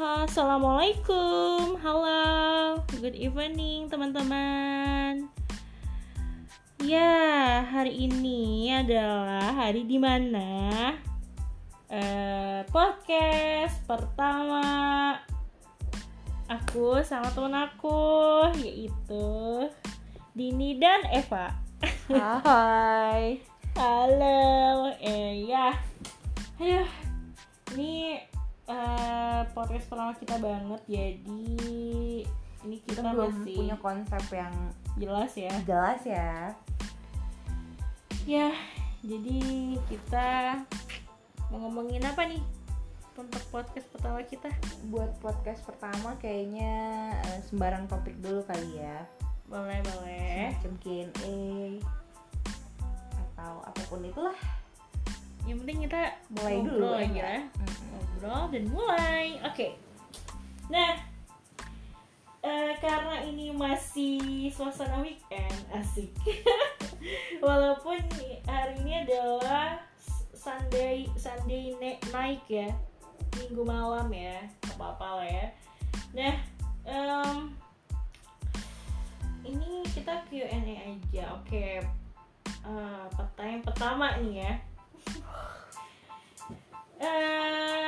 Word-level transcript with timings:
Assalamualaikum, 0.00 1.76
halo, 1.76 2.80
good 3.04 3.12
evening 3.12 3.84
teman-teman. 3.92 5.28
Ya, 6.80 7.60
hari 7.68 8.08
ini 8.08 8.72
adalah 8.72 9.52
hari 9.52 9.84
di 9.84 10.00
mana 10.00 10.96
uh, 11.92 12.64
podcast 12.72 13.84
pertama 13.84 14.64
aku 16.48 17.04
sama 17.04 17.28
teman 17.36 17.68
aku 17.68 18.48
yaitu 18.56 19.28
Dini 20.32 20.80
dan 20.80 21.04
Eva. 21.12 21.52
Hai. 22.40 23.44
Halo, 23.76 24.96
eh 24.96 25.44
ya, 25.44 25.76
ayo, 26.56 26.88
ini 27.76 28.29
uh, 28.70 29.40
podcast 29.50 29.86
pertama 29.90 30.12
kita 30.14 30.36
banget, 30.38 30.82
jadi 30.86 31.42
ini 32.60 32.76
kita, 32.86 33.00
Kita 33.00 33.10
belum 33.10 33.32
masih 33.42 33.56
punya 33.56 33.76
konsep 33.80 34.24
yang 34.30 34.54
jelas 35.00 35.32
ya. 35.34 35.54
jelas 35.66 36.02
ya. 36.06 36.32
Ya, 38.28 38.48
jadi 39.00 39.40
kita 39.88 40.28
mau 41.50 41.66
ngomongin 41.66 42.04
apa 42.04 42.28
nih 42.28 42.42
untuk 43.16 43.42
podcast 43.50 43.88
pertama 43.90 44.22
kita? 44.24 44.48
Buat 44.92 45.18
podcast 45.18 45.60
pertama 45.66 46.14
kayaknya 46.20 46.72
eh, 47.26 47.40
sembarang 47.48 47.88
topik 47.88 48.16
dulu 48.22 48.44
kali 48.46 48.80
ya. 48.80 49.04
Boleh, 49.50 49.82
boleh. 49.82 50.54
Semacam 50.62 50.74
Q&A 50.78 51.40
atau 53.34 53.54
apa 53.66 53.82
pun 53.90 54.04
itulah. 54.04 54.38
Yang 55.48 55.56
penting 55.64 55.78
kita 55.88 56.02
Mulai 56.38 56.56
dulu 56.62 56.88
ya. 56.92 57.02
aja. 57.02 57.30
Mm-mm. 57.58 57.89
Ngobrol 58.20 58.52
dan 58.52 58.64
mulai. 58.68 59.40
Oke. 59.48 59.80
Nah, 60.68 60.92
eh, 62.44 62.72
karena 62.76 63.24
ini 63.24 63.48
masih 63.48 64.52
suasana 64.52 65.00
weekend, 65.00 65.56
asik. 65.72 66.12
Walaupun 67.40 67.96
hari 68.44 68.76
ini 68.84 69.08
adalah 69.08 69.80
Sunday 70.36 71.08
Sunday 71.16 71.72
na- 71.80 72.00
night 72.12 72.44
ya, 72.44 72.68
minggu 73.40 73.64
malam 73.64 74.12
ya, 74.12 74.44
apa 74.68 74.84
apa 74.92 75.08
lah 75.24 75.28
ya. 75.32 75.46
Nah, 76.12 76.34
em, 76.84 77.56
ini 79.48 79.80
kita 79.96 80.20
Q&A 80.28 80.60
aja, 80.76 81.40
oke. 81.40 81.68
Eh, 82.68 83.04
pertanyaan 83.16 83.64
pertama 83.64 84.12
nih 84.20 84.44
ya. 84.44 84.52
Eh, 87.00 87.79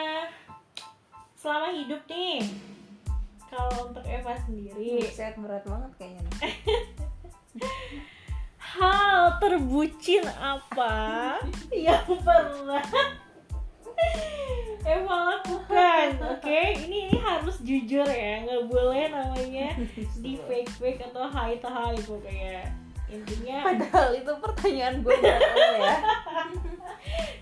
selama 1.43 1.75
hidup 1.75 2.03
nih, 2.07 2.47
kalau 3.51 3.91
untuk 3.91 4.07
Eva 4.07 4.39
sendiri, 4.47 5.03
Set 5.11 5.35
berat 5.43 5.67
banget 5.67 5.91
kayaknya 5.99 6.23
nih. 6.31 6.55
hal 8.79 9.43
terbucin 9.43 10.23
apa 10.39 11.37
yang 11.75 12.07
pernah 12.23 12.79
Eva 14.87 15.17
lakukan? 15.35 16.07
Oke, 16.31 16.79
ini 16.87 17.11
ini 17.11 17.19
harus 17.19 17.59
jujur 17.59 18.07
ya, 18.07 18.47
nggak 18.47 18.71
boleh 18.71 19.11
namanya 19.11 19.75
di 20.23 20.39
fake 20.47 20.71
fake 20.79 21.03
atau 21.11 21.27
high 21.27 21.59
to 21.59 21.67
high 21.67 21.99
pokoknya. 22.07 22.71
Intinya, 23.13 23.67
Padahal 23.67 24.15
itu 24.17 24.33
pertanyaan 24.41 25.05
gue 25.05 25.17
ya. 25.21 25.37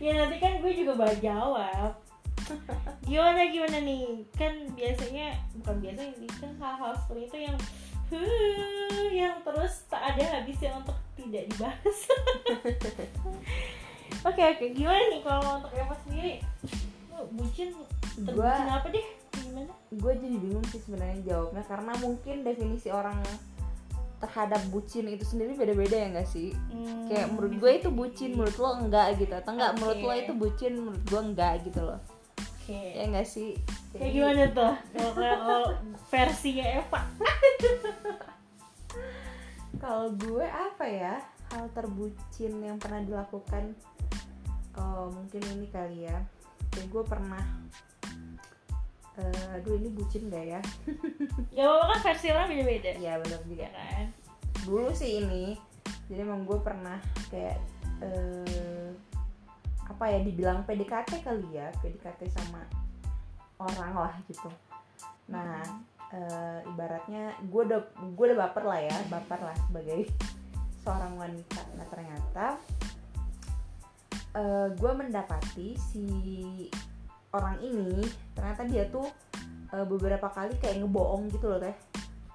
ya 0.03 0.11
nanti 0.19 0.37
kan 0.43 0.59
gue 0.59 0.73
juga 0.73 0.99
bakal 0.99 1.17
jawab. 1.23 2.10
Gimana 3.03 3.41
gimana 3.47 3.79
nih? 3.81 4.03
Kan 4.33 4.53
biasanya 4.73 5.27
bukan 5.55 5.77
biasanya 5.79 6.13
ini 6.15 6.29
kan 6.31 6.51
hal-hal 6.57 6.93
seperti 6.97 7.23
itu 7.27 7.39
yang 7.45 7.57
huh, 8.09 9.07
yang 9.11 9.35
terus 9.41 9.87
tak 9.87 10.15
ada 10.15 10.25
habisnya 10.37 10.71
untuk 10.75 10.95
tidak 11.15 11.47
dibahas. 11.49 11.97
Oke 14.21 14.43
oke, 14.45 14.67
gimana 14.71 15.01
nih 15.09 15.23
kalau 15.23 15.57
untuk 15.57 15.73
Eva 15.73 15.97
sendiri? 16.05 16.45
Lu 17.09 17.25
bucin 17.33 17.73
terbucin 18.21 18.37
Gua- 18.37 18.77
apa 18.77 18.89
deh? 18.91 19.07
Gimana? 19.33 19.73
gue 19.91 20.13
jadi 20.15 20.37
bingung 20.37 20.67
sih 20.69 20.79
sebenarnya 20.79 21.19
jawabnya 21.25 21.65
karena 21.65 21.93
mungkin 21.97 22.37
definisi 22.41 22.91
orang 22.91 23.17
terhadap 24.19 24.61
bucin 24.69 25.09
itu 25.09 25.25
sendiri 25.25 25.57
beda-beda 25.57 25.97
ya 25.97 26.07
nggak 26.11 26.29
sih 26.29 26.53
Hmm, 26.69 27.09
kayak 27.09 27.27
menurut 27.29 27.55
gue 27.57 27.71
itu 27.73 27.89
bucin 27.89 28.31
menurut 28.33 28.55
lo 28.55 28.71
enggak 28.77 29.17
gitu 29.17 29.33
atau 29.33 29.51
enggak 29.51 29.73
menurut 29.75 29.99
lo 29.99 30.13
itu 30.13 30.33
bucin 30.33 30.73
menurut 30.77 31.03
gue 31.03 31.21
enggak 31.25 31.55
gitu 31.65 31.81
loh 31.81 31.99
Oke. 32.71 32.95
ya 32.95 33.03
enggak 33.03 33.27
sih 33.27 33.59
Kayak 33.91 33.99
Jadi, 34.01 34.15
gimana 34.15 34.45
tuh? 34.55 34.75
Kalau 34.95 35.63
versinya 36.07 36.63
Eva? 36.79 37.01
kalau 39.83 40.07
gue 40.15 40.47
apa 40.47 40.85
ya 40.87 41.15
hal 41.51 41.67
terbucin 41.73 42.53
yang 42.61 42.79
pernah 42.79 43.03
dilakukan 43.03 43.75
oh 44.77 45.11
mungkin 45.11 45.43
ini 45.51 45.67
kali 45.67 46.07
ya 46.07 46.21
kayak 46.71 46.87
gue 46.87 47.03
pernah 47.03 47.43
eh, 49.17 49.55
aduh 49.57 49.75
ini 49.75 49.91
bucin 49.91 50.31
gak 50.31 50.47
ya 50.47 50.61
Gak 51.57 51.65
apa-apa 51.65 51.85
kan 51.89 51.99
versi 52.07 52.27
orang 52.31 52.47
beda-beda. 52.47 52.91
ya 52.95 53.19
benar 53.19 53.41
juga 53.43 53.67
Ya 53.67 53.71
kan? 53.75 54.07
dulu 54.63 54.91
sih 54.93 55.19
ini 55.19 55.57
jadi 56.07 56.23
emang 56.23 56.47
gue 56.47 56.59
pernah 56.61 57.01
kayak 57.33 57.59
eh, 58.05 58.70
apa 59.91 60.05
ya 60.07 60.23
dibilang 60.23 60.63
PDKT 60.63 61.27
kali 61.27 61.59
ya 61.59 61.75
PDKT 61.83 62.31
sama 62.31 62.63
orang 63.59 63.93
lah 63.93 64.15
gitu. 64.31 64.47
Nah 65.27 65.61
eh, 66.15 66.59
ibaratnya 66.71 67.35
gue 67.43 67.63
udah 67.67 67.81
gue 68.15 68.25
udah 68.31 68.39
baper 68.47 68.65
lah 68.71 68.81
ya 68.81 68.97
baper 69.11 69.41
lah 69.43 69.57
sebagai 69.67 70.07
seorang 70.87 71.19
wanita. 71.19 71.61
Nah 71.75 71.87
ternyata 71.91 72.47
eh, 74.39 74.69
gue 74.79 74.93
mendapati 74.95 75.75
si 75.75 76.07
orang 77.35 77.59
ini 77.63 78.07
ternyata 78.39 78.63
dia 78.71 78.87
tuh 78.87 79.11
eh, 79.75 79.87
beberapa 79.87 80.31
kali 80.31 80.55
kayak 80.63 80.87
ngebohong 80.87 81.27
gitu 81.35 81.51
loh 81.51 81.59
teh. 81.59 81.77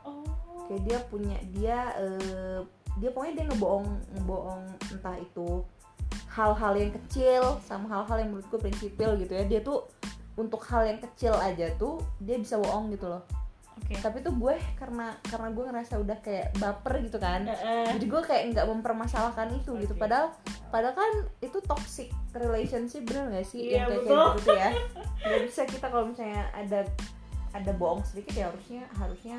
Oh. 0.06 0.22
kayak 0.70 0.82
dia 0.86 0.98
punya 1.10 1.38
dia 1.56 1.80
eh, 1.98 2.60
dia 3.00 3.10
pokoknya 3.12 3.34
dia 3.42 3.46
ngebohong 3.52 3.88
ngebohong 4.16 4.64
entah 4.94 5.18
itu 5.20 5.66
hal-hal 6.36 6.74
yang 6.76 6.92
kecil 6.92 7.64
sama 7.64 7.88
hal-hal 7.88 8.18
yang 8.20 8.30
menurut 8.36 8.48
gue 8.52 8.60
prinsipil 8.60 9.16
gitu 9.24 9.34
ya. 9.34 9.44
Dia 9.48 9.64
tuh 9.64 9.88
untuk 10.36 10.60
hal 10.68 10.84
yang 10.84 11.00
kecil 11.00 11.32
aja 11.40 11.72
tuh 11.80 12.04
dia 12.20 12.36
bisa 12.36 12.60
bohong 12.60 12.92
gitu 12.92 13.08
loh. 13.08 13.24
Oke. 13.76 14.00
tapi 14.00 14.24
tuh 14.24 14.32
gue 14.32 14.56
karena 14.80 15.20
karena 15.28 15.52
gue 15.52 15.64
ngerasa 15.68 16.00
udah 16.00 16.18
kayak 16.24 16.56
baper 16.64 17.04
gitu 17.04 17.20
kan 17.20 17.44
jadi 17.92 18.06
gue 18.08 18.22
kayak 18.24 18.44
nggak 18.56 18.68
mempermasalahkan 18.72 19.52
itu 19.52 19.76
gitu. 19.84 19.92
Oke. 19.92 20.00
padahal 20.00 20.32
padahal 20.72 20.96
kan 20.96 21.12
itu 21.44 21.60
toxic 21.60 22.08
relationship 22.32 23.04
bener 23.04 23.36
gak 23.36 23.48
sih? 23.48 23.76
Iya, 23.76 23.84
yang 23.84 23.88
kayak 23.92 24.04
kayak 24.08 24.36
gitu 24.40 24.50
ya. 24.56 24.70
Nggak 25.28 25.42
bisa 25.44 25.62
kita 25.68 25.86
kalau 25.92 26.06
misalnya 26.08 26.44
ada 26.56 26.80
ada 27.52 27.72
bohong 27.76 28.04
sedikit 28.08 28.34
ya 28.36 28.46
harusnya 28.48 28.84
harusnya 28.96 29.38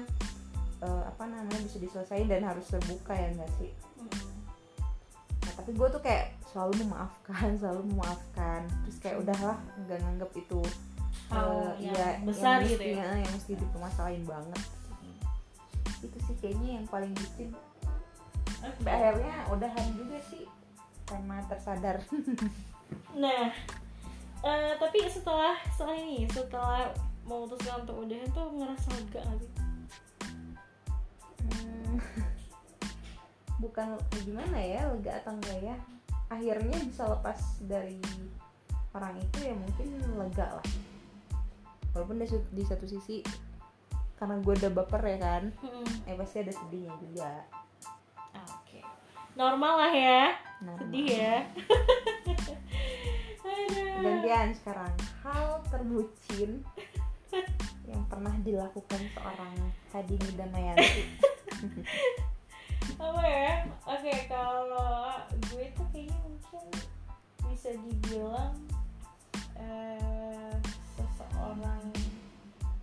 eh, 0.84 1.02
apa 1.08 1.24
namanya 1.28 1.60
bisa 1.64 1.76
diselesaikan 1.80 2.28
dan 2.28 2.44
harus 2.44 2.64
terbuka 2.68 3.12
ya 3.16 3.28
nggak 3.36 3.52
sih 3.60 3.72
tapi 5.56 5.70
gue 5.72 5.88
tuh 5.88 6.02
kayak 6.04 6.36
selalu 6.52 6.84
memaafkan 6.84 7.48
selalu 7.60 7.82
memaafkan 7.90 8.60
terus 8.84 8.96
kayak 9.00 9.16
udahlah 9.24 9.58
nggak 9.84 9.98
nganggep 10.04 10.30
itu 10.36 10.62
Hal 11.26 11.74
eh, 11.80 11.90
yang 11.90 11.96
ya, 11.96 12.08
besar 12.22 12.62
yang 12.62 12.70
gitu 12.70 12.86
mesti, 12.86 13.00
ya. 13.02 13.08
yang 13.18 13.32
mesti 13.34 13.52
dipermasalahin 13.58 14.24
banget 14.28 14.62
itu 16.04 16.18
sih 16.28 16.36
kayaknya 16.38 16.70
yang 16.80 16.86
paling 16.86 17.12
Oke. 17.16 17.48
Sampai 18.56 18.92
akhirnya 18.92 19.36
udahan 19.52 19.86
juga 19.96 20.18
sih 20.28 20.44
karena 21.08 21.40
tersadar 21.48 21.98
Nah, 23.16 23.50
eh, 24.44 24.72
tapi 24.78 24.98
setelah 25.10 25.56
setelah 25.72 25.96
ini, 25.98 26.28
setelah 26.30 26.92
memutuskan 27.26 27.82
untuk 27.82 28.06
udahan 28.06 28.28
tuh 28.30 28.46
ngerasa 28.54 28.88
lega 28.94 29.20
gak 29.24 29.38
sih? 29.42 29.52
Hmm, 31.42 31.96
bukan 33.56 33.96
gimana 34.22 34.58
ya 34.58 34.84
lega 34.90 35.20
atau 35.20 35.32
enggak 35.32 35.58
ya 35.62 35.76
akhirnya 36.26 36.76
bisa 36.82 37.06
lepas 37.06 37.38
dari 37.62 37.96
orang 38.92 39.16
itu 39.16 39.38
ya 39.42 39.54
mungkin 39.54 39.88
lega 40.16 40.60
lah 40.60 40.66
walaupun 41.92 42.20
di, 42.20 42.26
di 42.52 42.62
satu 42.62 42.84
sisi 42.84 43.24
karena 44.16 44.40
gue 44.40 44.54
udah 44.56 44.72
baper 44.72 45.02
ya 45.06 45.18
kan 45.18 45.42
Hmm. 45.60 45.86
eh 46.04 46.16
pasti 46.16 46.40
ada 46.40 46.52
sedihnya 46.52 46.92
juga 47.00 47.32
Oke. 48.36 48.80
Normal 49.32 49.74
lah 49.80 49.92
ya. 49.92 50.22
nah 50.60 50.76
Sedih 50.76 51.08
ya. 51.08 51.36
Gantian 53.96 54.52
sekarang 54.52 54.92
hal 55.24 55.60
terbucin 55.68 56.60
yang 57.86 58.02
pernah 58.08 58.32
dilakukan 58.42 59.00
seorang 59.14 59.54
Hadini 59.90 60.28
Damayanti 60.36 61.02
apa 62.96 63.22
ya? 63.24 63.54
Oke 63.86 64.14
kalau 64.26 65.12
gue 65.52 65.64
tuh 65.76 65.86
kayaknya 65.92 66.16
mungkin 66.24 66.66
bisa 67.48 67.70
dibilang 67.76 68.54
eh, 69.60 70.54
seseorang 70.96 71.84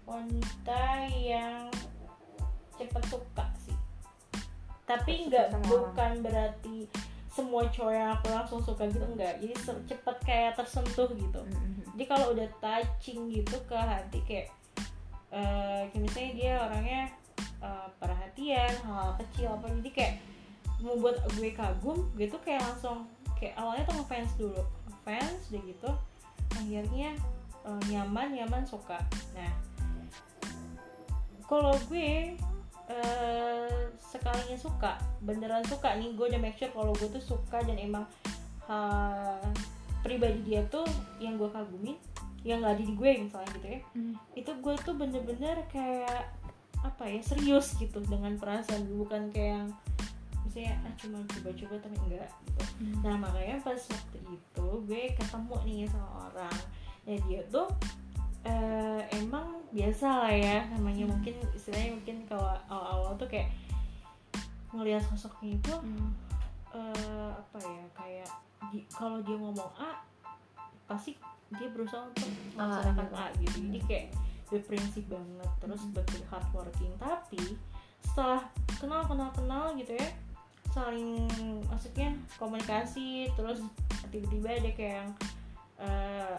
wanita 0.06 0.86
yang 1.10 1.68
cepet 2.77 3.04
suka 3.10 3.45
sih. 3.65 3.77
Tapi 4.86 5.30
nggak 5.31 5.54
bukan 5.65 6.21
berarti 6.21 6.86
semua 7.33 7.66
cowok 7.66 7.94
yang 7.98 8.13
aku 8.13 8.30
langsung 8.30 8.62
suka 8.62 8.86
gitu 8.86 9.01
enggak 9.09 9.42
jadi 9.42 9.57
cepet 9.89 10.18
kayak 10.21 10.54
tersentuh 10.54 11.09
gitu. 11.18 11.42
Mm-mm. 11.42 11.81
jadi 11.98 12.04
kalau 12.06 12.30
udah 12.30 12.45
touching 12.62 13.25
gitu 13.33 13.57
ke 13.66 13.74
hati 13.74 14.21
kayak 14.21 14.48
eh 15.33 15.89
kayak 15.89 15.98
misalnya 15.98 16.31
dia 16.38 16.54
orangnya 16.62 17.01
eh, 17.63 17.88
perhatian 17.98 18.74
hal, 18.83 19.15
kecil 19.24 19.56
apa. 19.56 19.71
Jadi 19.80 19.89
kayak 19.95 20.13
membuat 20.83 21.24
gue 21.39 21.50
kagum 21.56 22.12
gue 22.19 22.27
tuh 22.27 22.42
kayak 22.44 22.60
langsung 22.60 23.07
kayak 23.39 23.56
awalnya 23.56 23.88
tuh 23.88 23.95
ngefans 24.04 24.31
dulu. 24.36 24.62
Ngefans 24.92 25.39
udah 25.50 25.62
gitu 25.63 25.89
akhirnya 26.60 27.10
eh, 27.63 27.81
nyaman 27.89 28.27
nyaman 28.36 28.63
suka. 28.68 29.00
Nah 29.33 29.51
kalau 31.48 31.75
gue 31.88 32.36
eh, 32.92 33.80
sekalinya 34.00 34.57
suka 34.59 35.00
beneran 35.24 35.63
suka 35.68 35.95
nih 35.95 36.13
gue 36.13 36.25
udah 36.30 36.42
make 36.42 36.57
sure 36.59 36.71
kalau 36.71 36.92
gue 37.00 37.09
tuh 37.09 37.24
suka 37.24 37.63
dan 37.63 37.80
emang 37.80 38.06
ha, 38.68 39.39
pribadi 40.04 40.39
dia 40.44 40.62
tuh 40.68 40.86
yang 41.19 41.39
gue 41.39 41.48
kagumin 41.51 41.98
yang 42.44 42.59
nggak 42.59 42.75
ada 42.75 42.83
di 42.83 42.95
gue 42.95 43.12
misalnya 43.24 43.50
gitu 43.56 43.68
ya. 43.71 43.80
Mm. 43.95 44.16
itu 44.36 44.51
gue 44.51 44.74
tuh 44.83 44.95
bener-bener 45.00 45.57
kayak 45.71 46.27
apa 46.83 47.03
ya 47.06 47.19
serius 47.19 47.74
gitu 47.75 48.03
dengan 48.03 48.35
perasaan 48.35 48.83
gue 48.83 48.97
bukan 49.00 49.31
kayak 49.31 49.57
yang 49.57 49.69
misalnya 50.44 50.75
ah 50.81 50.94
cuma 50.94 51.18
coba-coba 51.25 51.75
tapi 51.80 51.95
enggak 52.01 52.30
gitu 52.44 52.63
Mm. 52.74 53.00
nah 53.00 53.15
makanya 53.18 53.56
pas 53.59 53.80
waktu 53.80 54.18
itu 54.27 54.68
gue 54.83 55.03
ketemu 55.13 55.56
nih 55.63 55.80
sama 55.88 56.09
orang 56.27 56.57
ya 57.03 57.15
dia 57.21 57.41
tuh 57.47 57.68
eh, 58.44 59.01
emang 59.15 59.63
biasa 59.69 60.07
lah 60.19 60.33
ya 60.33 60.68
namanya 60.69 61.07
Hmm. 61.07 61.15
mungkin 61.15 61.35
istilahnya 61.53 61.95
mungkin 61.95 62.18
kalau 62.25 62.51
awal-awal 62.68 63.15
tuh 63.15 63.25
kayak 63.25 63.56
ngelihat 64.71 65.00
sosoknya 65.06 65.56
itu 65.56 65.74
Mm. 65.77 66.09
eh, 66.74 67.31
apa 67.31 67.57
ya 67.62 67.83
kayak 67.94 68.30
di- 68.68 68.88
kalau 68.89 69.21
dia 69.21 69.38
ngomong 69.38 69.71
A 69.77 70.01
pasti 70.83 71.15
dia 71.53 71.69
berusaha 71.69 72.03
untuk 72.03 72.27
melaksanakan 72.51 73.06
gitu. 73.06 73.15
A 73.15 73.25
gitu 73.38 73.57
jadi 73.63 73.80
kayak 73.85 74.07
berprinsip 74.54 75.10
banget. 75.10 75.50
Terus 75.58 75.82
betul 75.90 76.22
hardworking. 76.30 76.94
Tapi 77.02 77.58
setelah 78.06 78.46
kenal 78.78 79.02
kenal 79.10 79.30
kenal 79.34 79.66
gitu 79.80 79.96
ya 79.96 80.10
saling 80.74 81.30
maksudnya 81.70 82.18
komunikasi 82.42 83.30
terus 83.38 83.62
tiba-tiba 84.10 84.58
ada 84.58 84.72
kayak 84.74 84.96
yang 85.00 85.10
eh, 85.78 86.38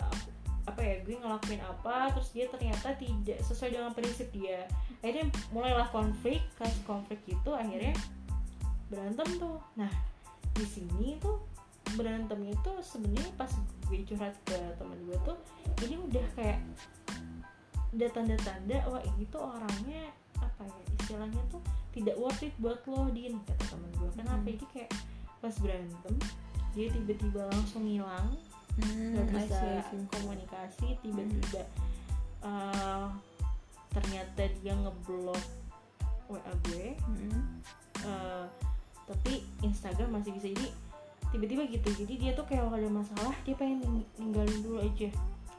apa 0.64 0.80
ya 0.80 0.96
gue 1.06 1.16
ngelakuin 1.20 1.62
apa 1.62 2.10
terus 2.10 2.34
dia 2.34 2.50
ternyata 2.50 2.96
tidak 2.98 3.38
sesuai 3.44 3.78
dengan 3.78 3.92
prinsip 3.94 4.28
dia. 4.34 4.66
Akhirnya 5.04 5.28
mulailah 5.52 5.88
konflik 5.92 6.40
kas 6.58 6.72
konflik 6.88 7.20
itu 7.28 7.50
akhirnya 7.52 7.94
berantem 8.88 9.28
tuh. 9.38 9.60
Nah 9.76 9.92
di 10.54 10.66
sini 10.66 11.20
tuh 11.20 11.42
berantem 11.94 12.40
itu 12.48 12.72
sebenarnya 12.80 13.30
pas 13.38 13.52
gue 13.86 13.98
curhat 14.08 14.34
ke 14.48 14.56
teman 14.80 14.98
gue 15.04 15.18
tuh 15.22 15.36
ini 15.84 16.00
udah 16.00 16.26
kayak 16.34 16.58
ada 17.94 18.06
tanda-tanda 18.10 18.76
wah 18.86 18.98
ini 19.00 19.24
tuh 19.28 19.38
orangnya 19.40 20.10
apa 20.36 20.62
ya 20.66 20.82
istilahnya 20.98 21.42
tuh 21.46 21.62
tidak 21.90 22.18
worth 22.18 22.42
it 22.42 22.54
buat 22.58 22.82
lo 22.84 23.06
din 23.08 23.38
kata 23.42 23.64
teman 23.70 23.90
gue 23.94 24.10
kenapa 24.12 24.34
Hmm. 24.36 24.48
jadi 24.50 24.64
kayak 24.68 24.90
pas 25.38 25.54
berantem 25.58 26.14
dia 26.74 26.86
tiba-tiba 26.90 27.42
langsung 27.48 27.84
hilang 27.84 28.34
Mm, 28.74 29.14
nggak 29.14 29.26
I 29.30 29.34
bisa 29.46 29.62
komunikasi 30.10 30.98
tiba-tiba 30.98 31.62
uh, 32.42 33.06
ternyata 33.88 34.50
dia 34.58 34.74
ngeblok 34.74 35.38
wa 36.26 36.42
gue 36.66 36.98
Mm. 37.06 37.62
uh, 38.02 38.50
tapi 39.06 39.46
Instagram 39.62 40.18
masih 40.18 40.34
bisa 40.34 40.50
jadi 40.50 40.66
tiba-tiba 41.30 41.62
gitu 41.70 41.86
jadi 42.02 42.14
dia 42.18 42.30
tuh 42.34 42.42
kayak 42.46 42.66
ada 42.66 42.90
masalah 42.90 43.30
dia 43.46 43.54
pengen 43.54 43.78
ning- 43.78 44.10
ninggalin 44.18 44.58
dulu 44.58 44.82
aja 44.82 45.06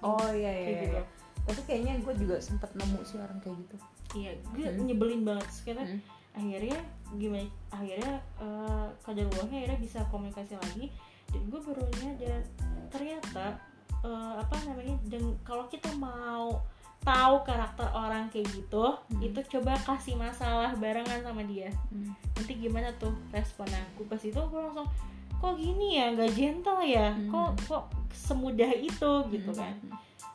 Oh 0.04 0.28
iya 0.30 0.52
iya. 0.52 0.68
kayak 0.68 0.84
iya. 0.92 1.04
Tapi 1.46 1.62
kayaknya 1.64 1.94
gue 2.00 2.14
juga 2.18 2.36
sempet 2.38 2.74
nemu 2.74 3.00
sih 3.02 3.18
orang 3.18 3.38
kayak 3.40 3.58
gitu. 3.60 3.76
iya 4.16 4.32
gue 4.48 4.66
Hmm. 4.66 4.86
nyebelin 4.86 5.22
banget 5.22 5.46
karena 5.62 5.84
Mm. 5.84 6.00
akhirnya 6.34 6.80
gimana 7.14 7.44
akhirnya 7.70 8.14
uh, 8.38 8.88
kadar 9.00 9.28
luarnya 9.28 9.58
akhirnya 9.62 9.80
bisa 9.82 10.00
komunikasi 10.08 10.56
lagi 10.56 10.88
dan 11.28 11.42
gue 11.46 11.60
baru 11.60 11.84
nyadar 11.96 12.42
ternyata 12.90 13.60
uh, 14.02 14.36
apa 14.38 14.56
namanya 14.64 14.96
dan 15.06 15.36
kalau 15.42 15.66
kita 15.66 15.92
mau 15.96 16.64
tahu 17.02 17.36
karakter 17.44 17.86
orang 17.88 18.26
kayak 18.30 18.48
gitu 18.50 18.86
Hmm. 19.12 19.20
itu 19.22 19.40
coba 19.52 19.76
kasih 19.80 20.16
masalah 20.16 20.72
barengan 20.76 21.22
sama 21.22 21.44
dia 21.44 21.68
Mm. 21.92 22.14
nanti 22.34 22.54
gimana 22.56 22.88
tuh 22.96 23.12
respon 23.30 23.68
aku 23.68 24.06
pas 24.06 24.22
itu 24.22 24.38
gue 24.38 24.62
langsung 24.62 24.88
kok 25.36 25.54
gini 25.56 25.98
ya 25.98 26.12
nggak 26.12 26.32
gentle 26.34 26.82
ya 26.82 27.12
Hmm. 27.12 27.30
kok 27.30 27.50
kok 27.68 27.84
semudah 28.12 28.72
itu 28.72 29.12
gitu 29.30 29.52
Mm. 29.52 29.58
kan 29.58 29.74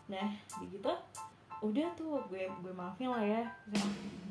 nah 0.07 0.29
begitu 0.59 0.91
udah 1.61 1.87
tuh 1.95 2.19
gue 2.27 2.45
gue 2.47 2.73
maafin 2.73 3.09
lah 3.09 3.21
ya 3.21 3.43
Nah, 3.69 3.87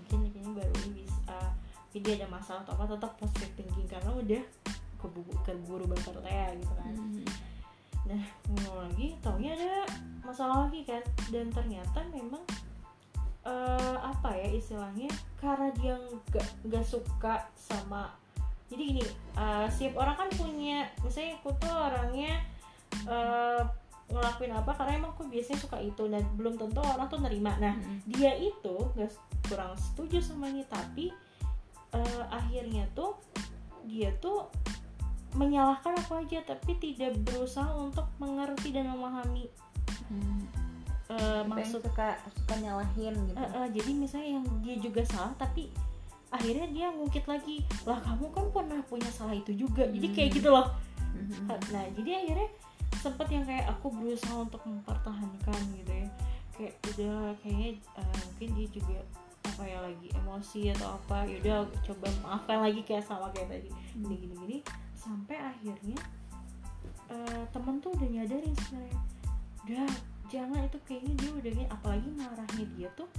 mungkin 0.09 0.29
kayaknya 0.29 0.51
baru 0.55 0.73
ini 0.85 1.03
bisa 1.03 1.37
dia 1.89 2.13
ada 2.15 2.27
masalah 2.29 2.61
atau 2.63 2.73
apa 2.75 2.85
tetap 2.95 3.11
positive 3.17 3.51
thinking 3.55 3.87
karena 3.87 4.11
udah 4.13 4.43
keburu 4.95 5.33
keburu 5.41 5.85
bakar 5.85 6.15
teh 6.19 6.47
gitu 6.57 6.73
kan 6.75 6.93
Mm. 6.93 7.25
nah 8.05 8.21
ngomong 8.47 8.77
lagi 8.85 9.07
taunya 9.19 9.53
ada 9.53 9.85
masalah 10.21 10.65
lagi 10.65 10.81
kan 10.81 11.01
dan 11.29 11.49
ternyata 11.49 12.01
memang 12.09 12.41
eh, 13.41 13.97
apa 13.99 14.29
ya 14.35 14.49
istilahnya 14.51 15.09
karena 15.35 15.69
dia 15.73 15.95
nggak 15.95 16.47
nggak 16.65 16.85
suka 16.85 17.47
sama 17.53 18.13
jadi 18.69 18.83
gini 18.85 19.03
eh, 19.35 19.65
setiap 19.67 19.93
orang 19.99 20.15
kan 20.15 20.29
punya 20.33 20.85
misalnya 21.01 21.33
aku 21.41 21.49
tuh 21.57 21.73
orangnya 21.73 22.33
eh, 23.05 23.61
ngelakuin 24.09 24.53
apa 24.53 24.73
karena 24.73 24.91
emang 24.97 25.13
aku 25.13 25.29
biasanya 25.29 25.59
suka 25.61 25.77
itu 25.77 26.09
dan 26.09 26.25
belum 26.33 26.57
tentu 26.57 26.81
orang 26.81 27.05
tuh 27.05 27.21
nerima 27.21 27.53
nah 27.61 27.73
Mm. 27.77 27.99
dia 28.09 28.33
itu 28.37 28.75
nggak 28.97 29.11
kurang 29.45 29.77
setuju 29.77 30.17
sama 30.21 30.49
ini 30.49 30.65
tapi 30.65 31.13
eh, 31.93 32.23
akhirnya 32.29 32.89
tuh 32.93 33.17
dia 33.85 34.09
tuh 34.17 34.49
menyalahkan 35.37 35.93
aku 36.01 36.25
aja 36.25 36.41
tapi 36.41 36.73
tidak 36.81 37.13
berusaha 37.21 37.69
untuk 37.77 38.09
mengerti 38.17 38.73
dan 38.73 38.89
memahami 38.89 39.45
Mm. 40.09 40.41
eh, 41.09 41.41
Apa 41.45 41.45
yang 41.45 41.49
maksud 41.53 41.81
suka 41.85 42.17
suka 42.33 42.53
nyalahin 42.57 43.13
gitu. 43.13 43.37
Eh, 43.37 43.45
eh, 43.45 43.67
jadi 43.77 43.91
misalnya 43.93 44.29
yang 44.41 44.45
dia 44.65 44.75
juga 44.81 45.01
salah 45.05 45.33
tapi 45.37 45.69
akhirnya 46.29 46.67
dia 46.69 46.87
ngungkit 46.93 47.25
lagi 47.25 47.65
lah 47.89 47.97
kamu 48.05 48.29
kan 48.29 48.45
pernah 48.53 48.79
punya 48.85 49.09
salah 49.09 49.33
itu 49.33 49.51
juga. 49.53 49.85
Jadi 49.89 50.07
kayak 50.13 50.29
Hmm. 50.33 50.37
gitu 50.37 50.49
loh. 50.53 50.67
Mm. 51.09 51.49
nah 51.49 51.85
jadi 51.97 52.11
akhirnya 52.21 52.49
sempet 53.01 53.27
yang 53.33 53.43
kayak 53.49 53.65
aku 53.65 53.89
berusaha 53.89 54.35
untuk 54.37 54.61
mempertahankan 54.65 55.61
gitu 55.73 55.93
ya. 55.93 56.07
Kayak 56.53 56.73
udah 56.93 57.17
kayaknya 57.41 57.69
eh, 57.81 58.15
mungkin 58.29 58.49
dia 58.55 58.67
juga 58.69 58.97
apa 59.49 59.63
ya 59.65 59.79
lagi 59.81 60.07
emosi 60.13 60.61
atau 60.77 60.87
apa 60.95 61.17
yaudah 61.25 61.65
coba 61.83 62.07
maafkan 62.23 62.59
lagi 62.61 62.81
kayak 62.85 63.03
sama 63.03 63.27
kayak 63.33 63.49
tadi. 63.57 63.69
Gini 63.97 64.15
gini 64.21 64.35
gini 64.45 64.57
sampai 64.93 65.37
akhirnya 65.41 65.97
eh, 67.09 67.43
temen 67.49 67.81
tuh 67.81 67.89
udah 67.97 68.09
nyadarin 68.09 68.53
sebenarnya 68.53 68.99
udah 69.65 69.89
jangan 70.29 70.61
itu 70.61 70.77
kayaknya 70.85 71.13
dia 71.17 71.31
udah 71.33 71.51
gini 71.57 71.67
apalagi 71.73 72.09
marahnya 72.13 72.65
dia 72.77 72.89
tuh 72.93 73.09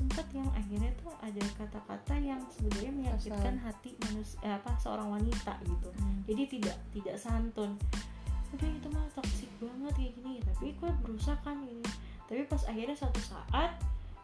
sempet 0.00 0.24
yang 0.32 0.48
akhirnya 0.56 0.88
tuh 0.96 1.12
ada 1.20 1.44
kata-kata 1.60 2.14
yang 2.16 2.40
sebenarnya 2.48 2.92
menyakitkan 2.96 3.60
hati 3.60 3.92
manusia 4.08 4.40
eh, 4.40 4.56
apa 4.56 4.72
seorang 4.80 5.12
wanita 5.12 5.60
gitu. 5.68 5.92
Mm. 6.00 6.24
jadi 6.24 6.42
tidak 6.48 6.76
tidak 6.96 7.16
santun. 7.20 7.76
Udah 8.50 8.66
itu 8.66 8.88
mah 8.88 9.04
toksik 9.12 9.52
banget 9.60 9.92
kayak 9.94 10.12
gini. 10.16 10.40
Tapi 10.40 10.72
gue 10.72 10.90
berusaha 11.04 11.36
kan 11.44 11.60
ini. 11.62 11.84
Tapi 12.24 12.48
pas 12.48 12.64
akhirnya 12.64 12.96
suatu 12.96 13.20
saat 13.20 13.76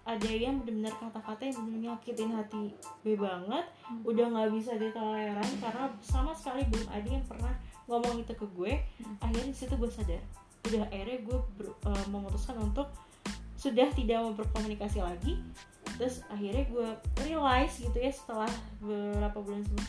ada 0.06 0.30
yang 0.30 0.62
benar-benar 0.62 0.94
kata-kata 1.02 1.50
yang 1.50 1.58
benar 1.66 1.98
nyakitin 1.98 2.30
hati 2.30 2.70
gue 3.02 3.14
banget 3.18 3.66
Hmm. 3.86 4.02
udah 4.06 4.26
nggak 4.30 4.50
bisa 4.54 4.78
ditoleran 4.78 5.50
karena 5.58 5.90
sama 5.98 6.30
sekali 6.30 6.62
belum 6.70 6.86
ada 6.90 7.06
yang 7.10 7.26
pernah 7.26 7.54
ngomong 7.86 8.22
itu 8.22 8.32
ke 8.34 8.46
gue. 8.50 8.72
Hmm. 9.02 9.14
akhirnya 9.20 9.50
di 9.50 9.58
situ 9.58 9.74
gue 9.76 9.90
sadar. 9.90 10.22
Udah 10.66 10.82
akhirnya 10.90 11.18
gue 11.22 11.38
ber- 11.58 11.76
eh, 11.86 12.06
memutuskan 12.10 12.56
untuk 12.58 12.85
sudah 13.66 13.88
tidak 13.92 14.18
mau 14.20 14.32
berkomunikasi 14.32 14.98
lagi 15.00 15.42
terus 15.96 16.20
akhirnya 16.28 16.64
gue 16.66 16.88
realize 17.20 17.74
gitu 17.76 17.96
ya 17.96 18.10
setelah 18.10 18.50
beberapa 18.78 19.38
bulan 19.38 19.62
sebelum 19.64 19.86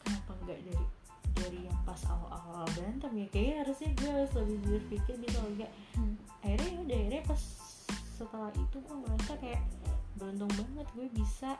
kenapa 0.00 0.32
nggak 0.40 0.58
dari 0.62 0.84
dari 1.34 1.58
yang 1.66 1.78
pas 1.82 1.98
awal-awal 2.06 2.62
berantem 2.72 3.10
ya 3.12 3.26
kayaknya 3.28 3.54
harusnya 3.60 3.88
gue 3.92 4.08
harus 4.08 4.32
lebih 4.34 4.56
berpikir 4.64 5.14
gitu 5.20 5.36
loh 5.36 5.52
kayak 5.56 5.72
Mm. 5.94 6.14
akhirnya 6.42 6.68
ya 6.68 6.78
udah 6.80 6.96
akhirnya 6.96 7.22
pas 7.24 7.42
setelah 8.14 8.50
itu 8.52 8.76
gue 8.78 8.96
merasa 8.98 9.32
kayak 9.36 9.62
beruntung 10.14 10.52
banget 10.54 10.86
gue 10.90 11.06
bisa 11.12 11.50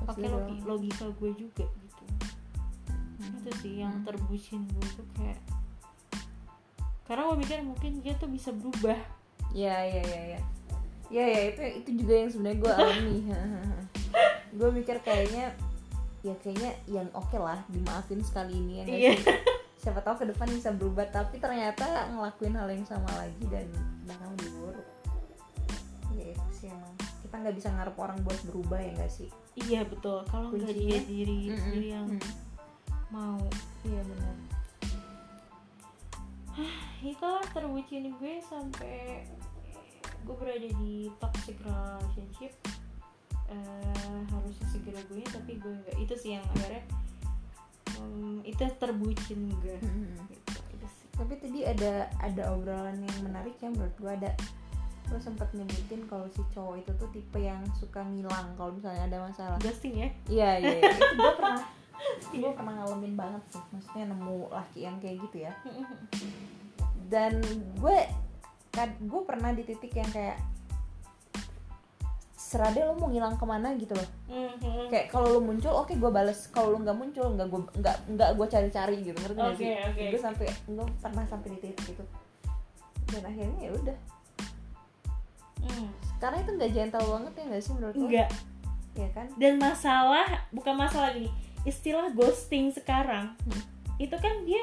pakai 0.00 0.26
logi- 0.26 0.62
logika 0.62 1.06
gue 1.12 1.30
juga 1.32 1.64
gitu 1.64 2.04
Mm. 3.22 3.38
itu 3.38 3.50
sih 3.60 3.74
yang 3.80 3.94
Hmm. 3.94 4.04
terbucin 4.04 4.60
gue 4.66 4.86
tuh 4.92 5.06
kayak 5.14 5.38
karena 7.04 7.22
gue 7.24 7.36
mikir 7.36 7.58
mungkin 7.62 7.92
dia 8.00 8.14
tuh 8.14 8.26
bisa 8.26 8.50
berubah 8.50 8.96
Iya 9.54 9.76
iya 9.86 10.02
iya 10.02 10.22
iya. 10.34 10.40
ya 11.14 11.24
ya 11.30 11.40
itu 11.54 11.62
itu 11.84 11.90
juga 12.02 12.14
yang 12.26 12.30
sebenarnya 12.34 12.58
gue 12.58 12.72
alami. 12.78 13.16
Gue 14.58 14.70
mikir 14.70 14.98
kayaknya 15.02 15.54
ya 16.22 16.34
kayaknya 16.42 16.74
yang 16.90 17.06
oke 17.14 17.34
lah 17.38 17.58
dimaafin 17.70 18.22
sekali 18.22 18.54
ini 18.54 18.82
ya 18.82 18.84
Iya. 18.86 19.12
sih? 19.18 19.36
siapa 19.84 20.00
tahu 20.00 20.24
ke 20.24 20.26
depan 20.32 20.48
bisa 20.48 20.72
berubah 20.72 21.04
tapi 21.12 21.36
ternyata 21.36 22.08
ngelakuin 22.08 22.56
hal 22.56 22.72
yang 22.72 22.86
sama 22.88 23.10
lagi 23.20 23.44
dan 23.52 23.68
lebih 24.08 24.50
buruk. 24.58 24.88
Ya 26.16 26.32
itu 26.32 26.48
sih 26.56 26.68
emang. 26.72 26.94
Kita 27.20 27.34
nggak 27.36 27.54
bisa 27.58 27.68
ngarep 27.74 27.96
orang 28.00 28.18
buat 28.24 28.40
berubah 28.48 28.80
ya 28.80 28.90
nggak 28.96 29.12
sih? 29.12 29.28
Iya 29.58 29.84
betul. 29.84 30.24
Kalau 30.30 30.50
nggak 30.54 30.72
dia 30.72 30.98
diri 31.04 31.52
Mm-mm, 31.52 31.60
sendiri 31.60 31.88
yang 31.92 32.06
mm. 32.16 32.32
mau. 33.12 33.42
Iya 33.84 34.00
benar 34.08 34.53
itulah 37.12 37.44
terbucin 37.52 38.16
gue 38.16 38.40
sampai 38.40 39.28
gue 40.24 40.36
berada 40.40 40.68
di 40.80 41.12
toxic 41.20 41.60
relationship. 41.60 42.52
Eh 43.52 44.20
harusnya 44.32 44.66
segera 44.72 45.00
gue 45.12 45.20
tapi 45.28 45.60
gue 45.60 45.72
nggak. 45.84 45.96
Itu 46.00 46.14
sih 46.16 46.40
yang 46.40 46.44
akhirnya 46.56 46.82
em, 48.00 48.40
itu 48.48 48.62
terbucin 48.80 49.52
gue. 49.60 49.76
Gitu, 50.32 50.58
itu 50.72 50.86
sih. 50.88 51.06
tapi 51.12 51.34
tadi 51.36 51.60
ada 51.68 52.08
ada 52.24 52.42
obrolan 52.56 52.96
yang 52.96 53.18
menarik 53.20 53.54
ya 53.60 53.68
menurut 53.68 53.94
gue 54.00 54.12
ada 54.12 54.32
lo 55.12 55.20
sempat 55.20 55.52
nyebutin 55.52 56.08
kalau 56.08 56.24
si 56.32 56.40
cowok 56.56 56.80
itu 56.80 56.90
tuh 56.96 57.08
tipe 57.12 57.36
yang 57.36 57.60
suka 57.76 58.00
ngilang 58.00 58.56
kalau 58.56 58.72
misalnya 58.72 59.04
ada 59.04 59.18
masalah. 59.28 59.58
Ghosting 59.60 60.00
ya? 60.00 60.08
Iya 60.32 60.50
iya 60.64 60.74
iya. 60.80 60.92
itu 61.04 61.14
gue 61.20 61.34
pernah 61.36 61.60
gue 62.32 62.50
pernah 62.56 62.72
ngalamin 62.80 63.12
banget 63.12 63.42
sih. 63.52 63.62
Maksudnya 63.76 64.04
nemu 64.08 64.48
laki 64.48 64.78
yang 64.88 64.96
kayak 65.04 65.20
gitu 65.28 65.36
ya 65.44 65.52
dan 67.04 67.38
gue 67.78 67.98
kan 68.70 68.90
gue 68.98 69.22
pernah 69.22 69.50
di 69.50 69.62
titik 69.62 69.92
yang 69.92 70.10
kayak 70.10 70.38
serade 72.34 72.80
lo 72.80 72.94
mau 72.94 73.08
ngilang 73.08 73.34
ke 73.34 73.44
mana? 73.44 73.74
gitu 73.74 73.94
loh. 73.94 74.08
Mhm. 74.30 74.86
kayak 74.86 75.10
kalau 75.10 75.26
lo 75.32 75.40
muncul 75.40 75.74
oke 75.74 75.90
gue 75.92 76.10
bales. 76.10 76.46
Kalau 76.48 76.70
lo 76.70 76.78
nggak 76.78 76.94
muncul 76.94 77.26
nggak 77.34 77.48
gue 77.48 77.60
nggak 77.80 77.96
nggak 78.14 78.30
gue 78.36 78.46
cari-cari 78.46 78.96
gitu 79.02 79.16
ngerti 79.16 79.34
nggak 79.34 79.54
Oke, 79.54 79.58
sih 79.58 79.68
oke. 79.74 80.02
gue 80.12 80.20
sampai 80.20 80.46
gue 80.68 80.86
pernah 81.00 81.24
sampai 81.26 81.48
di 81.50 81.58
titik 81.60 81.86
itu. 81.94 82.04
Dan 83.10 83.22
akhirnya 83.24 83.58
ya 83.60 83.72
udah. 83.72 83.98
Hmm. 85.64 85.88
karena 86.20 86.36
itu 86.40 86.50
nggak 86.52 86.72
gentle 86.72 87.06
banget 87.08 87.32
ya 87.34 87.44
nggak 87.48 87.62
sih 87.64 87.72
menurut 87.72 87.94
lo 87.96 88.04
enggak 88.04 88.30
ya 88.94 89.08
kan? 89.10 89.26
Dan 89.34 89.52
masalah 89.56 90.26
bukan 90.52 90.74
masalah 90.76 91.10
gini 91.10 91.32
istilah 91.64 92.12
ghosting 92.12 92.68
sekarang 92.70 93.32
Hmm. 93.48 93.62
itu 93.96 94.12
kan 94.14 94.44
dia 94.44 94.60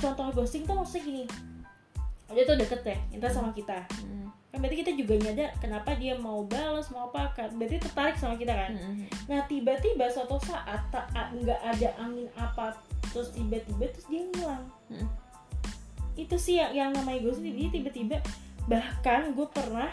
contoh 0.00 0.26
ghosting 0.32 0.64
tuh 0.64 0.74
maksudnya 0.74 1.04
gini. 1.04 1.24
Dia 2.30 2.44
tuh 2.46 2.56
deket 2.56 2.80
ya 2.86 2.96
sama 3.30 3.52
kita. 3.52 3.84
Hmm. 4.00 4.32
kan 4.50 4.58
berarti 4.58 4.82
kita 4.82 4.92
juga 4.98 5.14
nyadar 5.14 5.54
kenapa 5.62 5.94
dia 5.94 6.18
mau 6.18 6.42
balas 6.42 6.90
mau 6.90 7.06
apa 7.06 7.30
kan? 7.38 7.54
Berarti 7.54 7.78
tertarik 7.86 8.18
sama 8.18 8.34
kita 8.34 8.50
kan? 8.50 8.74
Hmm. 8.74 9.06
nah 9.30 9.46
tiba-tiba 9.46 10.10
suatu 10.10 10.42
saat 10.42 10.90
tak 10.90 11.06
nggak 11.14 11.60
ada 11.62 11.88
angin 12.02 12.26
apa 12.34 12.74
terus 13.14 13.30
tiba-tiba 13.30 13.86
terus 13.90 14.06
dia 14.10 14.22
ngilang 14.26 14.64
Hmm. 14.90 15.06
itu 16.18 16.34
sih 16.34 16.58
yang, 16.58 16.74
yang 16.74 16.90
namanya 16.90 17.22
ghosting 17.22 17.54
dia 17.54 17.70
tiba-tiba 17.70 18.18
bahkan 18.66 19.30
gue 19.30 19.46
pernah 19.54 19.86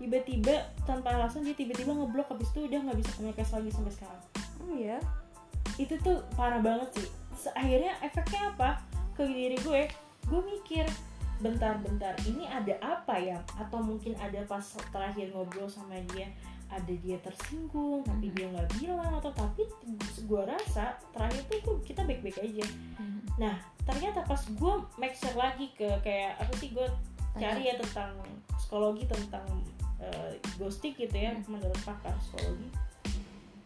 tiba-tiba 0.00 0.72
tanpa 0.88 1.12
alasan 1.20 1.44
dia 1.44 1.52
tiba-tiba 1.52 1.92
ngeblok 1.92 2.32
habis 2.32 2.48
itu 2.54 2.64
udah 2.64 2.80
nggak 2.80 2.98
bisa 3.04 3.10
komunikasi 3.18 3.52
lagi 3.60 3.70
sampai 3.76 3.92
sekarang. 3.92 4.22
Oh 4.64 4.72
ya 4.72 4.98
itu 5.76 5.94
tuh 6.00 6.24
parah 6.32 6.64
banget 6.64 6.88
sih. 6.96 7.08
Terus 7.08 7.46
akhirnya 7.54 7.92
efeknya 8.00 8.40
apa 8.56 8.70
ke 9.18 9.26
diri 9.26 9.58
gue 9.60 9.82
gue 10.30 10.40
mikir 10.46 10.86
bentar-bentar 11.38 12.14
ini 12.26 12.46
ada 12.46 12.74
apa 12.82 13.14
ya? 13.18 13.38
Atau 13.58 13.78
mungkin 13.78 14.14
ada 14.18 14.42
pas 14.46 14.62
terakhir 14.90 15.30
ngobrol 15.30 15.70
sama 15.70 15.98
dia 16.14 16.30
ada 16.68 16.92
dia 17.00 17.16
tersinggung 17.24 18.04
tapi 18.04 18.28
Mhm. 18.28 18.34
dia 18.36 18.46
nggak 18.52 18.68
bilang 18.76 19.12
atau 19.16 19.32
tapi 19.32 19.64
gue 20.20 20.42
rasa 20.44 20.98
terakhir 21.16 21.42
tuh 21.64 21.80
kita 21.80 22.04
baik-baik 22.04 22.38
aja. 22.38 22.66
Nah 23.40 23.56
ternyata 23.88 24.20
pas 24.22 24.42
gue 24.44 24.74
make 25.00 25.16
sure 25.16 25.32
lagi 25.32 25.72
ke 25.72 25.88
kayak 26.04 26.36
apa 26.36 26.52
sih 26.60 26.70
gue 26.70 26.84
cari 27.38 27.70
ya 27.70 27.78
tentang 27.80 28.12
psikologi 28.58 29.06
tentang 29.08 29.46
eh, 29.98 30.38
ghosting 30.60 30.94
gitu 30.94 31.10
ya 31.14 31.32
Hmm. 31.34 31.42
menurut 31.48 31.80
pakar 31.82 32.12
psikologi. 32.20 32.68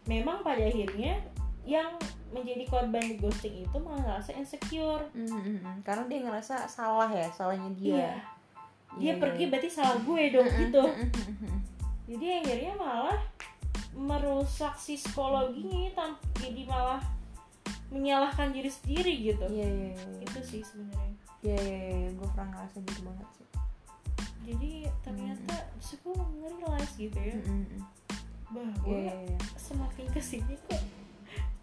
Memang 0.05 0.41
pada 0.41 0.63
akhirnya 0.63 1.19
yang 1.63 1.93
menjadi 2.33 2.63
korban 2.65 3.03
di 3.05 3.15
ghosting 3.21 3.63
itu 3.63 3.77
malah 3.77 4.01
ngerasa 4.01 4.33
insecure. 4.35 5.05
Hmm, 5.13 5.29
hmm, 5.29 5.85
karena 5.85 6.03
dia 6.09 6.19
ngerasa 6.25 6.65
salah 6.65 7.07
ya 7.07 7.29
salahnya 7.29 7.69
dia. 7.77 7.93
Iya. 7.93 8.13
Dia 8.93 9.13
Iya, 9.13 9.21
pergi 9.21 9.43
iya. 9.45 9.49
berarti 9.49 9.69
salah 9.69 9.97
gue 10.01 10.23
dong 10.33 10.49
Hmm, 10.49 10.59
gitu. 10.65 10.83
jadi 12.09 12.25
akhirnya 12.43 12.73
malah 12.77 13.19
merusak 13.93 14.73
si 14.81 14.97
psikologinya 14.97 16.17
jadi 16.41 16.61
malah 16.65 17.01
menyalahkan 17.93 18.49
diri 18.49 18.69
sendiri 18.69 19.13
gitu. 19.33 19.45
Iya 19.49 19.67
iya 19.69 19.89
iya 19.93 20.17
itu 20.25 20.39
sih 20.41 20.61
sebenarnya. 20.65 21.15
Iya 21.45 21.57
iya 21.61 21.77
iya 21.93 22.09
gue 22.17 22.27
pernah 22.33 22.49
ngerasa 22.57 22.77
gitu 22.81 23.01
banget 23.05 23.29
sih. 23.37 23.47
Jadi 24.43 24.71
ternyata 25.05 25.55
hmm. 25.55 26.01
gue 26.01 26.13
nge-realize 26.17 26.93
gitu 26.97 27.19
ya. 27.21 27.35
Hmm, 27.37 27.65
hmm, 27.69 27.81
bahwa 28.53 28.85
iya 28.85 29.13
iya 29.13 29.13
iya. 29.33 29.39
semakin 29.57 30.05
ke 30.13 30.21
sini 30.21 30.55
kok 30.69 30.81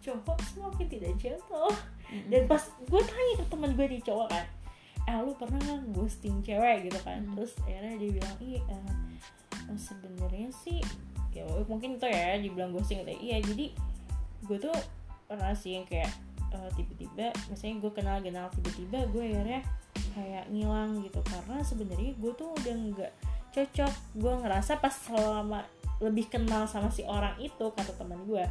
cowok 0.01 0.37
semakin 0.53 0.87
tidak 0.89 1.13
gentle. 1.21 1.69
Hmm, 2.09 2.25
dan 2.27 2.43
pas 2.49 2.63
gue 2.67 3.01
tanya 3.01 3.33
ke 3.39 3.45
teman 3.47 3.71
gue 3.77 3.87
di 3.87 3.99
cowok 4.03 4.29
kan 4.29 4.45
eh 5.09 5.17
lu 5.17 5.33
pernah 5.33 5.57
nggak 5.57 5.81
ghosting 5.95 6.45
cewek? 6.45 6.89
Gitu 6.89 6.99
kan. 7.01 7.25
Hmm. 7.25 7.33
terus 7.37 7.53
akhirnya 7.65 7.93
dia 7.97 8.09
bilang 8.13 8.35
eh, 8.41 8.61
eh, 8.61 9.77
sebenarnya 9.77 10.49
sih 10.53 10.79
ya 11.31 11.47
mungkin 11.63 11.95
itu 11.95 12.07
ya 12.11 12.35
dibilang 12.37 12.75
ghosting 12.75 13.01
gitu 13.01 13.13
iya. 13.17 13.37
Jadi 13.41 13.73
gue 14.45 14.57
tuh 14.59 14.75
pernah 15.25 15.55
sih 15.55 15.79
yang 15.79 15.85
kayak 15.87 16.11
eh, 16.51 16.69
tiba-tiba 16.75 17.33
misalnya 17.49 17.75
gue 17.81 17.91
kenal 17.95 18.17
kenal 18.21 18.45
tiba-tiba 18.53 18.99
gue 19.09 19.23
akhirnya 19.31 19.61
kayak 20.13 20.45
ngilang 20.51 21.01
gitu. 21.01 21.19
Karena 21.25 21.57
sebenarnya 21.65 22.11
gue 22.19 22.31
tuh 22.35 22.49
udah 22.61 22.75
nggak 22.93 23.13
cocok. 23.51 23.93
Gue 24.19 24.33
ngerasa 24.45 24.77
pas 24.77 24.93
selama 24.93 25.65
lebih 26.01 26.33
kenal 26.33 26.65
sama 26.65 26.89
si 26.89 27.05
orang 27.05 27.37
itu 27.37 27.61
kata 27.61 27.93
teman 27.93 28.17
gue 28.25 28.41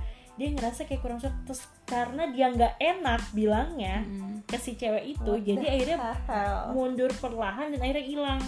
dia 0.41 0.49
ngerasa 0.51 0.81
kayak 0.83 1.01
kurang 1.01 1.19
cocok 1.19 1.37
terus 1.45 1.61
karena 1.85 2.23
dia 2.27 2.49
nggak 2.49 2.75
enak 2.79 3.21
bilangnya 3.31 3.97
Hmm. 4.01 4.41
ke 4.43 4.57
si 4.57 4.73
cewek 4.73 5.05
itu 5.11 5.31
What 5.31 5.45
jadi 5.45 5.67
akhirnya 5.69 5.99
hell? 6.25 6.73
mundur 6.73 7.13
perlahan 7.15 7.69
dan 7.69 7.79
akhirnya 7.79 8.07
hilang 8.07 8.41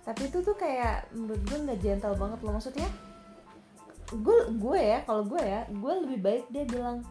tapi 0.00 0.22
itu 0.24 0.38
tuh 0.38 0.54
kayak 0.54 1.10
menurut 1.10 1.42
gue 1.42 1.58
nggak 1.60 1.78
gentle 1.80 2.14
banget 2.14 2.38
loh 2.40 2.54
maksudnya 2.54 2.86
gue 4.08 4.38
gue 4.54 4.78
ya 4.78 4.98
kalau 5.02 5.26
gue 5.26 5.42
ya 5.42 5.66
gue 5.66 5.92
lebih 6.00 6.18
baik 6.20 6.44
dia 6.46 6.62
bilang 6.64 7.02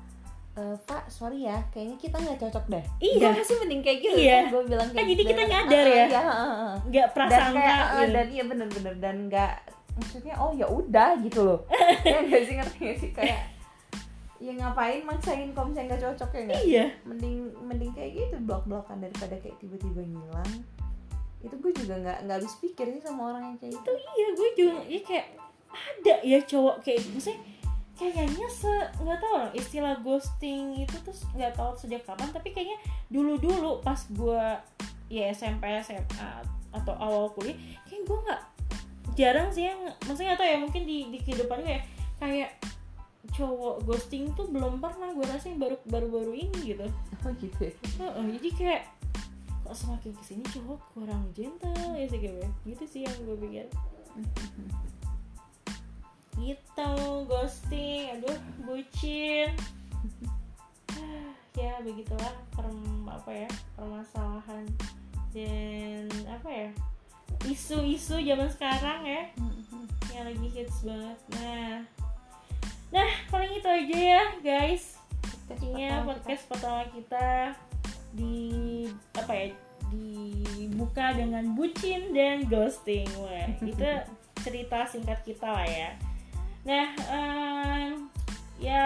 e, 0.53 0.63
Pak 0.79 1.11
sorry 1.11 1.43
ya 1.43 1.59
kayaknya 1.69 1.99
kita 1.99 2.15
nggak 2.15 2.39
cocok 2.39 2.65
deh 2.69 2.85
Iya. 3.01 3.27
gue 3.27 3.39
masih 3.43 3.55
mending 3.59 3.81
kayak 3.83 3.99
gitu 4.01 4.15
Iya. 4.17 4.31
kan 4.33 4.45
gue 4.49 4.63
bilang 4.65 4.87
kayak 4.87 4.95
Kan 4.97 5.05
jadi 5.05 5.15
gitu. 5.17 5.29
kita 5.29 5.43
nyadar 5.45 5.85
ya. 5.85 6.05
nggak 6.81 7.07
prasangka 7.11 7.75
gitu. 7.75 8.13
dan 8.13 8.27
iya 8.31 8.43
bener-bener 8.45 8.93
dan 8.95 9.15
nggak 9.27 9.53
maksudnya 9.93 10.33
oh 10.35 10.51
ya 10.53 10.63
udah 10.65 11.09
gitu 11.19 11.39
loh 11.41 11.59
ya 12.07 12.17
nggak 12.21 12.41
sih 12.41 12.55
ngerti 12.55 12.85
sih 12.97 13.11
kayak 13.11 13.39
ya 14.39 14.51
ngapain 14.51 15.01
maksain 15.07 15.55
kalau 15.55 15.71
misalnya 15.71 15.95
nggak 15.95 16.03
cocok 16.03 16.29
ya 16.31 16.41
nggak? 16.47 16.61
Iya. 16.67 16.85
Mending 17.07 17.37
mending 17.63 17.91
kayak 17.95 18.11
gitu 18.15 18.35
blok 18.43 18.63
blokan 18.67 18.99
daripada 18.99 19.35
kayak 19.39 19.57
tiba-tiba 19.63 20.01
ngilang. 20.03 20.53
Itu 21.39 21.55
gue 21.61 21.71
juga 21.71 21.95
nggak 22.01 22.17
nggak 22.27 22.37
habis 22.41 22.55
pikir 22.59 22.85
sih 22.95 23.01
sama 23.03 23.31
orang 23.31 23.53
yang 23.53 23.57
kayak 23.61 23.73
gitu. 23.79 23.91
iya 23.95 24.27
gue 24.35 24.49
juga 24.57 24.79
ya 24.89 24.99
kayak 25.05 25.27
ada 25.75 26.15
ya 26.23 26.39
cowok 26.43 26.75
kayak 26.83 26.99
maksudnya 27.11 27.39
kayaknya 27.95 28.47
se 28.51 28.73
nggak 28.99 29.19
tahu 29.23 29.31
orang 29.39 29.53
istilah 29.55 29.95
ghosting 30.03 30.83
itu 30.83 30.95
tuh 30.99 31.15
nggak 31.35 31.55
tahu 31.55 31.71
sejak 31.79 32.03
kapan 32.03 32.27
tapi 32.31 32.51
kayaknya 32.51 32.75
dulu 33.07 33.39
dulu 33.39 33.79
pas 33.79 33.99
gue 34.11 34.43
ya 35.07 35.31
SMP 35.31 35.63
SMA 35.79 36.43
atau 36.75 36.93
awal 36.99 37.31
kuliah 37.31 37.55
kayak 37.87 38.03
gue 38.03 38.17
nggak 38.19 38.41
jarang 39.15 39.47
sih 39.47 39.71
yang 39.71 39.79
maksudnya 40.03 40.35
tahu 40.35 40.47
ya 40.47 40.57
mungkin 40.59 40.83
di 40.83 41.07
di 41.07 41.19
kehidupan 41.23 41.63
gue 41.63 41.79
ya 41.79 41.81
kayak 42.19 42.51
cowok 43.33 43.87
ghosting 43.89 44.29
tuh 44.37 44.45
belum 44.51 44.77
pernah 44.77 45.09
gue 45.15 45.25
rasain 45.25 45.57
baru 45.57 45.79
baru 45.89 46.07
baru 46.11 46.31
ini 46.35 46.75
gitu. 46.75 46.87
Oh 47.25 47.31
gitu 47.41 47.59
ya? 47.59 47.73
Heeh, 48.03 48.25
jadi 48.37 48.49
kayak 48.53 48.83
kok 49.65 49.73
semakin 49.73 50.13
ke 50.13 50.23
sini 50.23 50.43
cowok 50.45 50.79
kurang 50.93 51.25
gentle 51.33 51.97
ya 51.97 52.05
sih 52.05 52.21
gue 52.21 52.49
gitu 52.69 52.83
sih 52.85 53.01
yang 53.09 53.17
gue 53.25 53.37
pikir. 53.41 53.67
Gitu 56.37 56.89
ghosting 57.25 58.21
aduh 58.21 58.39
bucin. 58.61 59.49
Ya 61.55 61.79
begitulah 61.81 62.35
perm 62.51 63.07
apa 63.07 63.31
ya 63.31 63.49
permasalahan 63.79 64.67
dan 65.31 66.11
apa 66.27 66.49
ya 66.51 66.69
isu-isu 67.47 68.21
zaman 68.21 68.49
sekarang 68.53 69.01
ya. 69.07 69.23
Yang 70.13 70.25
lagi 70.29 70.47
hits 70.53 70.77
banget. 70.85 71.19
Nah 71.33 72.04
nah 72.93 73.09
paling 73.29 73.51
itu 73.57 73.67
aja 73.69 73.97
ya 73.97 74.23
guys. 74.41 74.97
Intinya 75.49 76.05
podcast 76.05 76.43
pertama 76.49 76.85
kita 76.89 77.53
di 78.15 78.87
apa 79.13 79.31
ya 79.33 79.47
dibuka 79.93 81.13
dengan 81.13 81.53
bucin 81.53 82.11
dan 82.15 82.49
ghosting. 82.49 83.05
Wah, 83.21 83.49
itu 83.71 83.89
cerita 84.41 84.85
singkat 84.89 85.21
kita 85.25 85.45
lah 85.45 85.67
ya. 85.67 85.89
Nah 86.65 86.87
em, 87.09 88.09
ya 88.57 88.83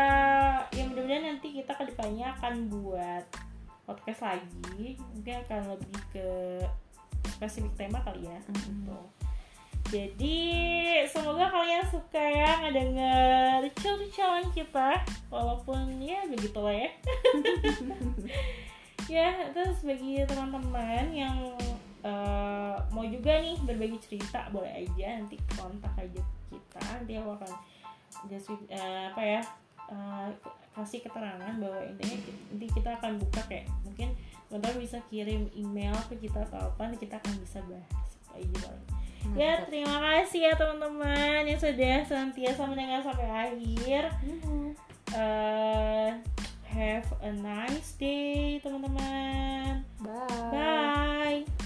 ya 0.72 0.84
mudah-mudahan 0.88 1.36
nanti 1.36 1.56
kita 1.56 1.75
ke 1.77 1.94
depannya 1.94 2.36
akan 2.39 2.68
buat 2.68 3.25
podcast 3.88 4.22
lagi. 4.24 5.00
Mungkin 5.15 5.36
akan 5.48 5.62
lebih 5.75 6.00
ke 6.12 6.27
spesifik 7.39 7.74
tema 7.75 8.03
kali 8.03 8.27
ya. 8.27 8.39
Gitu. 8.51 9.00
Jadi 9.89 10.38
semoga 11.10 11.50
kalian 11.50 11.81
suka 11.89 12.22
ya 12.22 12.62
ngedenger 12.62 13.65
cil-cilan 13.81 14.46
kita. 14.53 15.01
Walaupun 15.34 15.98
ya 15.98 16.25
begitulah 16.29 16.74
ya. 16.74 16.89
Ya 19.10 19.50
terus 19.58 19.81
bagi 19.81 20.22
teman-teman 20.29 21.10
yang 21.10 21.58
eh, 22.05 22.77
mau 22.93 23.01
juga 23.01 23.41
nih 23.41 23.58
berbagi 23.65 23.98
cerita 24.05 24.46
boleh 24.53 24.86
aja 24.86 25.17
nanti 25.17 25.34
kontak 25.58 25.89
aja 25.98 26.22
kita. 26.53 26.77
Nanti 26.77 27.17
aku 27.17 27.34
akan 27.34 27.51
just 28.29 28.53
eh, 28.69 29.10
apa 29.10 29.22
ya 29.25 29.41
eh, 29.89 30.29
kasih 30.77 31.01
keterangan 31.01 31.58
bahwa 31.58 31.81
intinya 31.89 32.22
nanti 32.53 32.69
kita 32.69 33.01
akan 33.01 33.17
buka 33.17 33.41
kayak 33.50 33.65
mungkin 33.81 34.13
teman-teman 34.46 34.77
bisa 34.77 35.01
kirim 35.10 35.50
email 35.58 35.98
ke 36.05 36.22
kita 36.22 36.46
atau 36.46 36.69
apa 36.69 36.93
nanti 36.93 37.10
kita 37.10 37.17
akan 37.17 37.34
bisa 37.41 37.65
bahas. 37.65 38.10
Apa 38.29 38.38
aja 38.38 38.69
Hmm, 39.19 39.35
ya 39.35 39.63
terima 39.67 39.97
kasih 39.99 40.47
ya 40.47 40.53
teman-teman 40.55 41.43
yang 41.43 41.59
sudah 41.59 41.95
senantiasa 42.07 42.61
mendengar 42.65 43.03
sampai 43.03 43.27
akhir. 43.27 44.03
Uh, 45.09 46.13
have 46.69 47.07
a 47.25 47.31
nice 47.33 47.97
day 47.97 48.61
teman-teman. 48.63 49.83
Bye. 49.99 50.51
Bye. 50.53 51.58